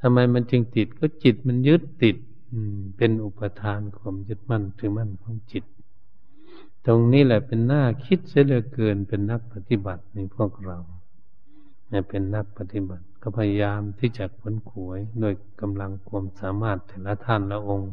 [0.00, 2.16] ทำไมมันจึงติดก็จิตมันยึดติด
[2.97, 5.64] เป็นอุปทานความยึดมั่นถือมั่นของจิต
[6.87, 10.79] ตรงนี้แหละเป็นหน้าคิดเสียเหลือเกินเป็นนักปฏิบัติในพวกเรา
[11.88, 17.93] เนี่ยเป็นนักปฏิบัติ ก็พยายามที่จะค้นขวยด้วยกำลังความสามารถแต่ละท่านละองค์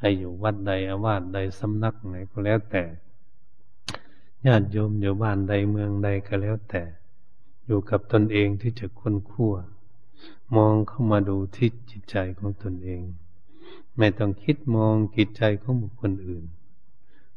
[0.00, 2.84] ให้อยู่วัดใดอาวาสใดสำนักไหนก็แล้วแต่
[4.46, 6.82] ญาติโยมอยู่บ้านใดเมืองใดก็แล้วแต่
[7.64, 9.54] อยู่กับตนเองที่จะค้นคั่ว
[10.56, 13.02] มองเข้ามาดูที่จิตใจของตนเอง
[13.98, 16.44] ไม่ต้องคิดมองจิตใจของบุคคลอื่น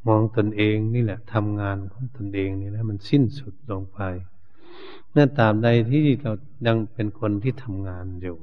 [0.08, 4.00] มองตนเองนี่แหละทำงานของตนเองนี่แหละมันสิ้นสุดลงไป
[5.12, 6.34] เมื่อตามใดที่เรา
[6.68, 8.38] ยังเป็นคนที่ทำงานอยู่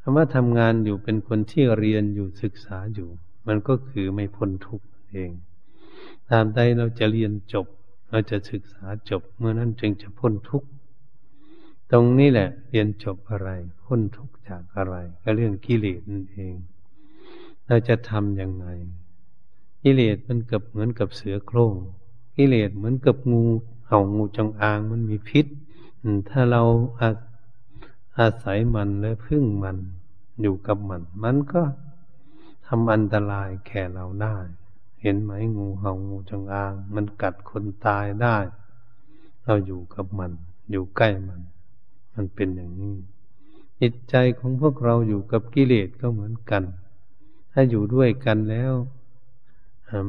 [0.00, 3.08] คำว่าทำงานอยู่เป็นคนที่เรียนอยู่ศึกษาอยู่
[3.46, 5.30] มันก็คือไม่พ้นทุกข์เอง
[6.30, 7.66] ตามใดเราจะเรียนจบ
[8.10, 10.68] เราจะศึกษาจบเมื่อนั้นจึงจะพ้นทุกข์
[11.92, 13.48] ตรงนี้แหละ เรียนจบอะไร
[13.84, 16.54] พ้นทุกข์จากอะไร ก็เรื่องกิเลสนั่นเอง
[17.66, 18.66] เราจะทำยังไง
[19.82, 21.74] กิเลสมันกับเหมือนกับเสือโคร่ง
[22.36, 23.44] กิเลสเหมือนกับงู
[23.86, 25.46] เห่างูจงอางมันมีพิษ
[26.28, 26.62] ถ้าเรา
[27.00, 27.10] อา
[28.18, 29.76] อาศัยมันและพึ่งมัน
[30.40, 31.62] อยู่กับมัน มันก็
[32.66, 34.36] ทำอันตรายแก่เราได้
[35.00, 38.36] เห็นไหมงูเห่างูจงอาง มันกัดคนตายได้
[39.44, 40.32] เราอยู่กับมัน
[40.70, 41.40] อยู่ใกล้มัน
[42.14, 42.96] มันเป็นอย่างนี้
[43.80, 46.62] จิตใจของพวกเราอยู่กับกิเลสก็เหมือนกัน
[47.56, 48.72] ถ้าอยู่ด้วยกันแล้ว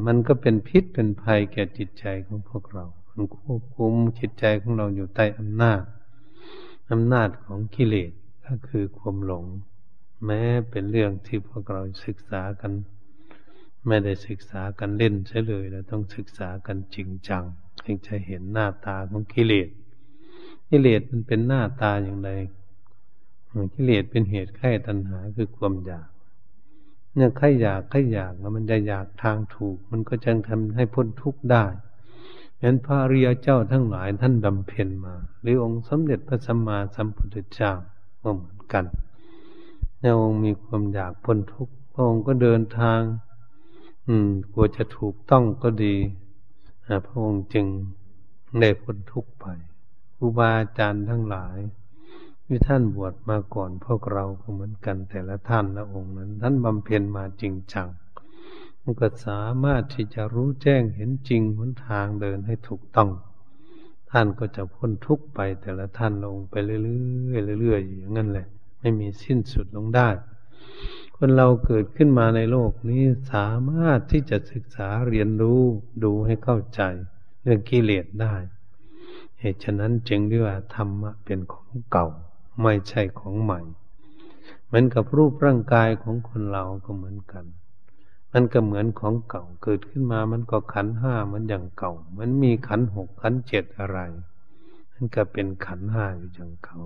[0.06, 5.84] มันก็เป็นพิษเป็นภัยแก่จิตใจของพวกเรา มันควบคุมจิตใจของเราอยู่ใต้อำนาจ
[6.92, 8.12] อำนาจของกิเลส
[8.46, 9.46] ก็คือความหลง
[10.26, 12.72] แม้เป็นเรื่องที่พวกเราศึกษากัน
[13.88, 17.44] ไม่ได้ศึกษากันเล่นใช่เลยเราต้องศึกษากันจริงจัง
[17.84, 19.70] ถึงจะเห็นหน้าตาของกิเลส
[20.70, 22.30] กิเลสมันเป็นหน้าตาอย่างไร
[23.74, 26.08] กิเลสเป็นเหตุไข้ตัณหาคือความอยาก
[27.16, 31.66] เนี่ยใครอยากใครอยากแล้วมันจะอยากทางถูก มันก็จะทำให้พ้นทุกข์ได้
[32.60, 37.72] เห็นพระริยเจ้าทั้งหลายท่านบำเพ็ญมา หรือองค์สมเด็จพระสัมมาสัมพุทธเจ้า
[38.22, 38.86] ก็เหมือนกัน
[40.00, 43.02] ในองค์มีความอยากพ้นทุกข์พระองค์ก็เดินทาง
[44.08, 45.96] อืมกลัวจะถูกต้องก็ดี
[47.08, 47.66] พระองค์จึง
[48.60, 49.46] ได้พ้นทุกข์ไป
[50.16, 51.58] ครูบาอาจารย์ทั้งหลาย
[52.48, 57.88] ที่ท่านบวชมาก่อนพวกเราก็เหมือนกันแต่ละท่านละองค์นั้น ท่านบำเพ็ญมาจริงจัง
[58.82, 63.10] มันก็สามารถที่จะรู้แจ้งเห็นจริงหนทางเดินให้ถูกต้อง
[64.12, 66.78] ท่านก็จะพ้นทุกข์ไปแต่ละท่านลงไปเรื่
[67.54, 68.48] อยๆเรื่อยๆอย่างนั้นแหละ
[68.80, 70.10] ไม่มีสิ้นสุดลงได้
[71.16, 73.04] คนเราเกิดขึ้นมาในโลกนี้
[73.34, 75.62] สามารถที่จะศึกษาเรียนรู้
[76.04, 76.82] ดูให้เข้าใจ
[77.42, 78.36] เรื่องกิเลสได้
[79.40, 82.08] เหตุฉะนั้นจึงเรียกว่าธรรมะเป็นของเก่า
[82.62, 83.62] ไม่ใช่ของใหม่
[84.66, 87.46] เหมือนกับรูปร่างกายของคนเราก็เหมือนกัน
[88.34, 94.00] มันก็เหมือนของเก่าเกิดขึ้นมามันก็ขันห้ามันอย่างเก่า มันมีขันหกขันเจ็ดอะไร
[94.94, 96.82] มันก็เป็นขันห้าอยู่อย่างเก่า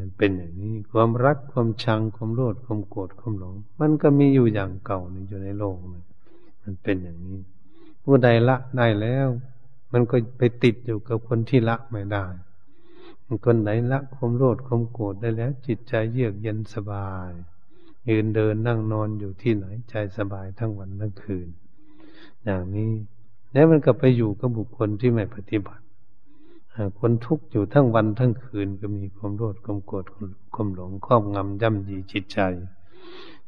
[0.00, 5.76] มันเป็นอย่างนี้ความรักความชังความโลดความโกรธความหลง มันก็มีอยู่อย่างเก่าอยู่ในโลก
[6.62, 7.38] มันเป็นอย่างนี้
[8.04, 9.28] ผู้ใดละได้แล้ว
[9.92, 12.24] มันก็ไปติดอยู่กับคนที่ละไม่ได้
[13.44, 17.30] คนไหนละความโลดความโกรธได้แล้ว จิตใจเยือกเย็นสบาย
[18.08, 21.48] ยืนเดินนั่งนอนอยู่ที่ไหนใจสบายทั้งวันทั้งคืน
[22.44, 22.90] อย่างนี้
[23.52, 25.84] แล้วมันก็ไปอยู่กับบุคคลที่ไม่ปฏิบัติ
[26.98, 30.04] คนทุกข์อยู่ทั้งวันทั้งคืนก็มีความโลดความโกรธ
[30.54, 32.38] ความหลงครอบงำย่ำยีจิตใจ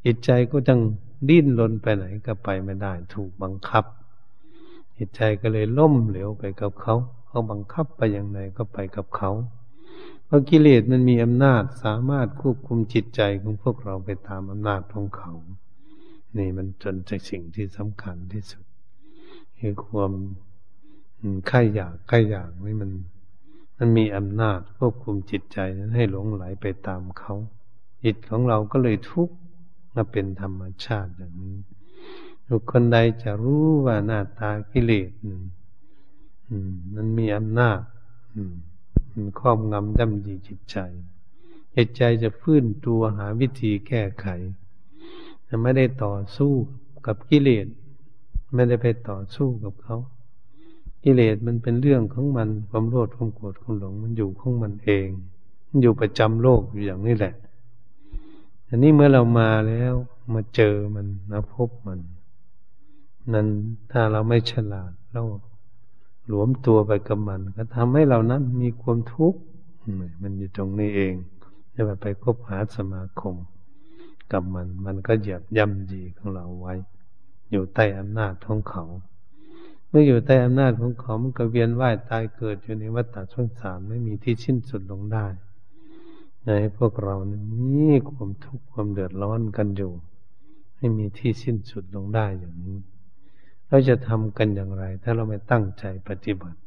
[0.05, 0.81] จิตใจก็จัง
[1.29, 3.85] ดิ้นรนไปไหนก็ไปไม่ได้ ถูกบังคับ
[4.97, 6.95] จิตใจก็เลยล่มเหลวไปกับเขา
[7.27, 9.31] เขาบังคับไปอย่างไรก็ไปกับเขา
[10.25, 15.33] เพราะกิเลสมันมีอำนาจสามารถควบคุมจิตใจของพวกเราไปตามอำนาจของเขา
[16.37, 18.65] นี่มันจนจะสิ่งที่สำคัญที่สุด
[19.59, 20.13] คือความ
[21.51, 22.91] ข่อยากข่อยากนี่มัน
[23.79, 27.35] มันมีอำนาจควบคุมจิตใจนั้นให้หลงไหลไปตามเขา
[28.05, 29.35] จิตของเราก็เลยทุกข์
[29.95, 31.57] มาเป็นธรรมชาติอย่างนี้
[32.49, 35.11] ทุกคนใดจะรู้ว่าหน้าตากิเลส
[36.95, 37.81] มันมีอำนาจ
[39.19, 40.77] อืมครอบงำย่ำยีจิตใจ
[41.75, 44.27] จิตใจจะฟื้นตัวหาวิธีแก้ไข
[45.45, 46.53] แต่ไม่ได้ต่อสู้
[47.07, 47.67] กับกิเลส
[48.55, 49.97] ไม่ได้ไปต่อสู้กับเขา
[51.05, 55.09] กิเลสมันเป็นเรื่องของมันความโลภความโกรธความหลงมันอยู่ของมันเอง
[55.69, 57.35] มันอยู่ประจำโลกอยู่อย่างนี้แหละ
[58.69, 59.95] อันนี้เมื่อเรามาแล้ว
[60.35, 62.01] มาเจอมันมาพบมัน
[63.35, 63.49] นั้น
[63.91, 65.23] ถ้าเราไม่ฉลาดเรา
[66.29, 69.41] หลวมตัวไปกับมัน ก็ทำให้เรานั้นมีความทุกข์
[70.23, 71.15] มันอยู่ตรงนี้เอง
[71.75, 73.35] จะไปคบหาสมาคม
[74.33, 76.75] กับมัน มันก็เหยียบย่ำดีของเราไว้
[77.51, 78.85] อยู่ใต้อำนาจของเขา
[79.89, 85.27] เมื่ออยู่ใต้อำนาจของเขา มันก็เวียนว่ายตายเกิดอยู่ในวัฏสงสารไม่มีที่สิ้นสุดลงได้
[86.47, 89.93] ในพวกเรานี่ความทุกข์ความเดือดร้อนกันอยู่
[90.77, 92.79] ไม่มีที่สิ้นสุดลงได้อย่างนี้
[93.69, 96.59] เราจะทำกันอย่างไร ถ้าเราไม่ตั้งใจปฏิบัติ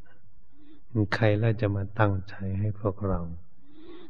[1.16, 3.20] ใครเราจะมาตั้งใจให้พวกเรา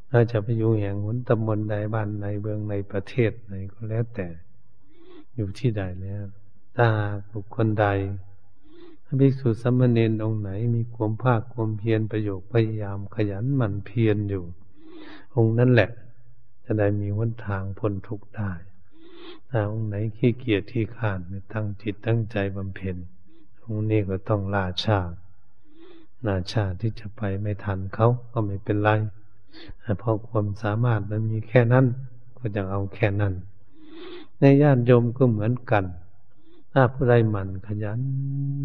[0.10, 4.28] เราจะไปอยู่แห่งหนตำบลใดบ้านในเบืองในประเทศไหนก็แล้วแต่
[5.36, 6.26] อยู่ที่ใดแล้ว
[6.78, 6.88] ถ้า
[7.32, 7.88] บุคคลใด
[9.20, 14.44] ภิกษุสมมเนนองค์ไหนมีความภาคความเพียรประโยคพยายามขยันหมั่นเพียรอยู่
[15.36, 15.90] องค์นั้นแหละ
[16.66, 18.52] จะได้มีวันทางพ้นทุกข์ได้
[19.50, 21.20] ถ้าองค์ไหนขี้เกียจที่ขาด
[21.54, 22.96] ตั้งจิตตั้งใจบำเพ็ญ
[23.66, 25.00] องค์นี้ก็ต้องลาชา
[26.26, 28.90] นาชาที่จะไปไม่ทันเขาก็ไม่เป็นไร
[30.00, 31.86] เพราะความสามารถมันมีแค่นั้น
[32.38, 33.34] ก็จะเอาแค่นั้น
[34.40, 35.86] ในญาติโยมก็เหมือนกัน
[36.74, 38.00] ถ้าผู้ใดหมั่นขยัน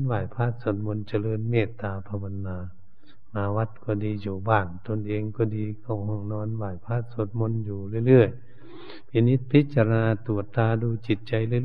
[0.05, 2.57] ไหว้พระสวดมนต์เจริญเมตตาภาวนา
[3.35, 8.56] มาวัดก็ดีอยู่บ้าน ตนเองก็ดีเข้าห้องนอนไหว้พระสวดมนต์อยู่เรื่อยๆ
[9.09, 11.61] พินิจพิจารณาตรวจตาดูจิตใจเรื่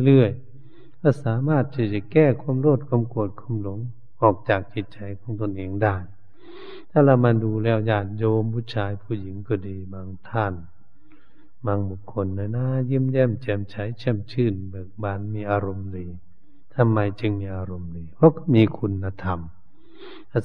[0.00, 3.78] อยๆเรื่อยๆก็สามารถที่จะแก้ความโลดความโกรธความหลง
[4.22, 5.96] ออกจากจิตใจของตนเองได้
[6.90, 10.54] ถ้าเรามาดูแล้วญาติโยมผู้ชายผู้หญิงก็ดีบางท่าน
[11.66, 16.06] บางบุคคลนะนะยิ้มแย้มแจ่มใสแช่มชื่น เบิกบานมีอารมณ์ดี
[16.74, 19.40] ทำไมจึงมีอารมณ์ดี เพราะมีคุณธรรม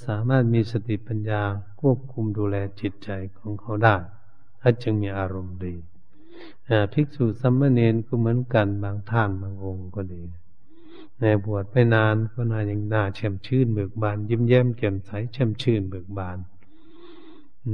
[0.08, 1.42] สามารถมีสติปัญญา
[1.80, 3.96] ควบคุมดูแลจิตใจของเขาได้
[4.62, 5.76] ถ้าจึงมีอารมณ์ดี
[6.94, 10.24] ภิกษุสัมมเนนก็เหมือนกันบางท่านบางองค์ก็ดี
[11.20, 16.38] ในบวชไปนานก็น่ายังน่าแช่มชื่นเบิกบาน ยิ้มแย้มแจ่มใสแช่มชื่นเบิกบาน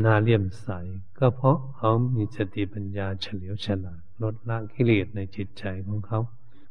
[0.04, 0.70] น่าเลี่ยมใส
[1.18, 6.20] ก็เพราะเขามีสติปัญญาเฉลียวฉลาดลดละกิเลสในจิตใจของเขา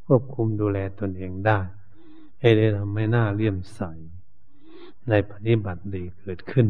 [0.07, 1.61] ควบคุมดูแลตนเองได้
[2.41, 3.81] ให้ได้ทำให้หน้าเลี่ยมใส
[5.09, 6.67] ในปฏิบัติดีเกิดขึ้น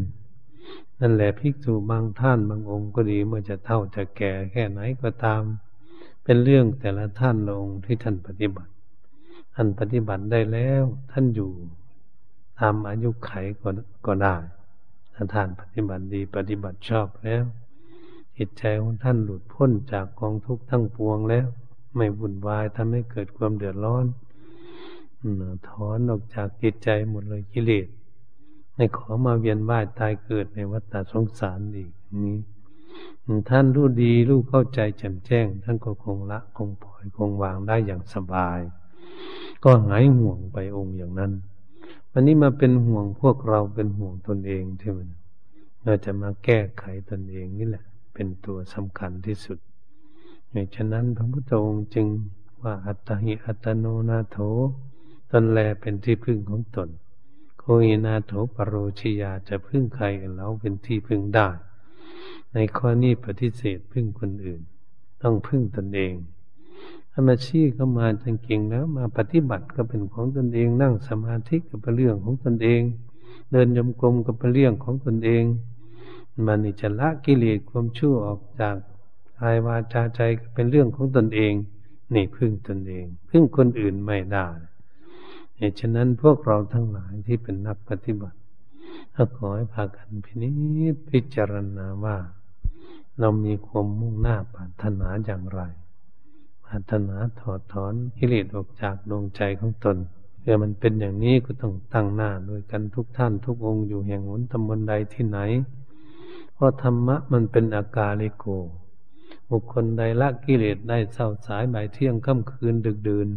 [0.99, 5.41] นั่นแหละภิกษุบางท่านบางองค์ก็ดีเมื่อจะเท่าจะแก่แค่ไหนก็ตาม
[6.23, 8.71] เป็นเรื่องแต่ละท่านลงที่ท่านปฏิบัติ
[9.55, 11.51] ท่านปฏิบัติได้แล้วท่านอยู่
[12.59, 13.69] ตามอายุไขก็
[14.05, 14.35] ก็ได้
[15.13, 17.43] ถ้าท่านปฏิบัติดีปฏิบัติชอบแล้ว
[18.37, 21.47] จิตใจของท่านหลุดพ้นจากกองทุกข์ทั้งปวงแล้ว
[21.95, 24.05] ไม่วุ่นวายทำให้เกิดความเดือดร้อน
[25.69, 27.87] ถอนออกจากจิตใจหมดเลยกิเลส
[28.75, 31.91] ไม่ขอมาเวียนว่ายตายเกิดในวัฏสงสารอีก
[32.23, 32.37] นี้
[33.49, 38.59] ท่านรู้ดีรู้เข้าใจแจ่มแจ้ง ท่านก็คงละคงปล่อยคงวางได้อย่างสบาย
[39.63, 41.31] ก็หายห่วงไปองค์อย่างนั้น
[42.11, 44.99] วันนี้มาเป็นห่วงพวกเราเป็นห่วงตนเองใช่ไหม
[45.83, 49.57] เราจะมาแก้ไขตนเองนี่แหละ เป็นตัวสำคัญที่สุด
[50.51, 52.07] อย่างฉะนั้นพระพุทธองค์จึง
[52.61, 54.37] ว่าอัตหิอัตโนนาโถ
[55.31, 56.89] ตนแลเป็นที่พึ่งของตน
[57.67, 61.47] โคอินาโถปรโรชิยาจะพึ่งใครเราเป็นที่พึ่งได้
[62.53, 64.61] ในข้อนี้ปฏิเสธพึ่งคนอื่น
[65.21, 66.13] ต้องพึ่งตนเอง
[67.11, 72.81] ถ้ามาชี้เข้ามาจริงแล้วมาปฏิบัติก็เป็นของตนเอง นั่งสมาธิก็เป็นเรื่องของตนเอง
[73.51, 75.43] เดินยมกลมก็เป็นเรื่องของตนเอง
[76.45, 78.75] มันนี่จะละกิเลสความชั่วออกจาก
[79.39, 81.53] กายวาจาใจก็เป็นเรื่องของตนเอง
[82.13, 84.47] นี่พึ่งตนเอง พึ่งคนอื่นไม่ได้
[85.57, 88.37] เหตุฉะนั้นพวกเราทั้งหลายที่เป็นนักปฏิบัติ
[89.15, 90.49] ก็ขอให้พากันพินิ
[90.93, 92.17] จพิจารณาว่า
[93.19, 95.61] เรามีความมุ่งหน้าปรารถนาอย่างไร
[96.65, 99.97] ปรารถนาถอดถอนกิเลสออกจากดวงใจของตน
[100.39, 105.39] เพื่อมันเป็นอย่างนี้ก็ต้องตั้งหน้าโดยกันทุกท่านทุกองค์อยู่แห่งหนตำบลใดที่ไหน
[106.53, 108.45] เพราะธรรมะมันเป็นอากาลิโก
[109.49, 113.29] บุคคลใดละกิเลสได้เศร้าสายบ่ายเที่ยงค่ำคืนดึกดื่น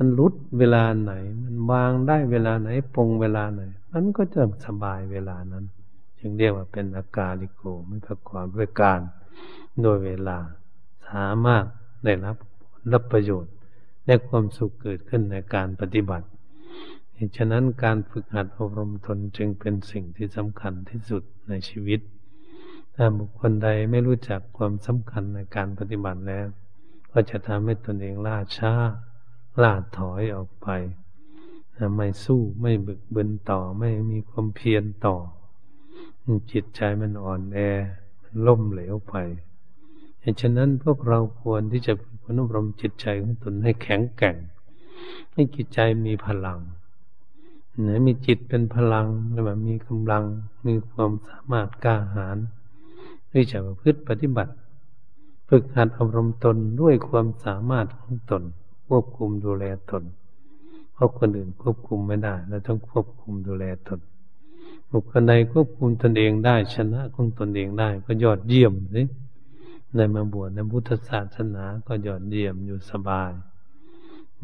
[0.00, 5.64] มันรุดเวลาไหน มันวางได้เวลาไหนปรงเวลาไหน มันก็จะสบายเวลานั้น
[6.18, 9.00] จึงเรียกว่าเป็นอากาลิโกไม่ประกอบด้วยการ
[9.82, 10.38] โดยเวลา
[11.08, 11.64] สามารถ
[12.04, 12.36] ได้รับ
[12.92, 13.54] รับประโยชน์
[14.06, 16.26] และความสุขเกิดขึ้นในการปฏิบัติ
[17.36, 22.00] ฉะนั้นการฝึกหัดอบรมตนจึงเป็นสิ่งที่สำคัญที่สุดในชีวิต
[22.94, 26.46] ถ้าบุคคลใดไม่รู้จักความสำคัญในการปฏิบัติแล้ว
[27.12, 28.72] ก็จะทำให้ตนเองล่าช้า
[29.62, 30.68] ล่าถอยออกไป
[31.96, 35.16] ไม่สู้ไม่บึกบึนต่อไม่มีความเพียรต่อ
[36.52, 37.58] จิตใจมันอ่อนแอ
[38.22, 39.14] มันล่มเหลวไป
[40.40, 41.92] ฉะนั้นพวกเราควรที่จะ
[42.24, 44.36] พนุบรมจิตใจของตนให้แข็งแกร่ง
[45.32, 46.58] ให้จิตใจมีพลัง
[47.86, 50.24] นะมีจิตเป็นพลังแล้วแบบมีกำลัง
[50.66, 52.38] มีความสามารถกล้าหาญ
[53.30, 54.52] ที่จะประพฤติปฏิบัติ
[55.48, 58.42] ฝึกหัดอบรมตนด้วยความสามารถของตน
[58.88, 60.04] ควบคุมดูแลตน
[60.92, 64.00] เพราะคนอื่นควบคุมไม่ได้เราต้องควบคุมดูแลตน
[64.90, 69.02] บุคคลใดควบคุมตนเองได้ชนะของตนเองได้ ก็ยอดเยี่ยมสิ
[69.96, 73.32] ได้มาบวชในพุทธศาสนาก็ยอดเยี่ยมอยู่สบาย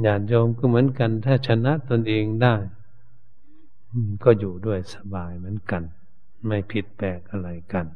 [0.05, 2.57] ญาติโยมก็เหมือนกัน ถ้าชนะตนเองได้
[4.25, 5.83] ก็อยู่ด้วยสบายเหมือนกัน
[6.47, 7.87] ไม่ผิดแปลกอะไรกัน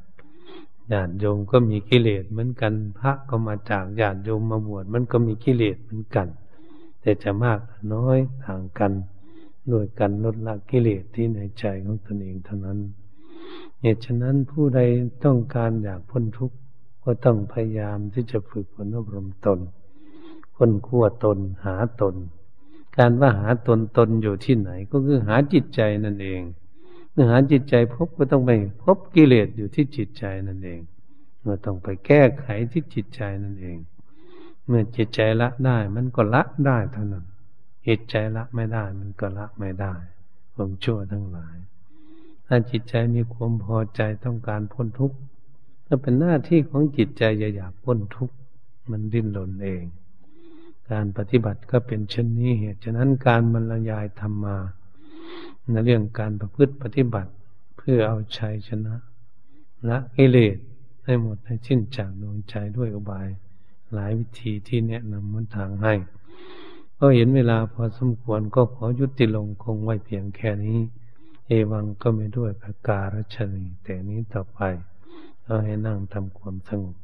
[0.92, 6.28] ญาติโยมก็มีกิเลสเหมือนกัน พระก็มาจากญาติโยมมาบวชมันก็มีกิเลสเหมือนกัน
[7.00, 7.60] แต่จะมาก
[7.94, 8.92] น้อยต่างกัน
[9.68, 12.78] โดยกันลดละกิเลสที่ในใจของตนเองเท่านั้น
[13.80, 14.80] เหตุฉะนั้นผู้ใด
[15.24, 16.56] ต้องการอยากพ้นทุกข์
[17.04, 19.58] ก็ต้องพยายามที่จะฝึกฝนอบรมตน
[20.56, 22.14] ค้นขั้วตนหาตน
[22.96, 26.40] การว่าหาตนตนอยู่ที่ไหนก็คือหาจิตใจนั่นเอง
[27.28, 28.50] หาจิตใจพบก็ต้องไป
[28.82, 30.80] พบกิเลสอยู่ที่จิตใจนั่นเอง
[31.44, 33.78] เราต้องไปแก้ไขที่จิตใจนั่นเอง
[34.66, 37.24] เมื่อจิตใจละได้ มันก็ละได้เท่านั้น
[37.86, 39.94] จิตใจละไม่ได้ มันก็ละไม่ได้
[40.54, 41.56] ความชั่วทั้งหลาย
[42.46, 45.16] ถ้าจิตใจมีความพอใจต้องการพ้นทุกข์
[45.86, 48.34] ก็เป็นหน้าที่ของจิตใจอย่าอยากพ้นทุกข์
[48.90, 49.84] มันดิ้นรนเอง
[50.90, 54.56] การปฏิบัติก็เป็นเช่นนี้เหตุฉะนั้นการบรรยายธรรมมา
[55.70, 57.30] ในเรื่องการประพฤติปฏิบัติ
[57.76, 58.94] เพื่อเอาชัยชนะ
[59.88, 60.56] ละกิเลส
[61.04, 63.28] ให้หมดให้สิ้นจากดวงใจด้วยอุบาย
[63.92, 65.94] หลายวิธีที่แนะนำมันทางให้
[66.98, 70.78] ก็เห็นเวลาพอสมควรก็ขอยุติลงคงไว้เพียงแค่นี้
[71.46, 74.60] เอวังก็ไม่ด้วยประการชนีแต่นี้ต่อไป
[75.46, 76.96] ก็ให้นั่งทำความสงบ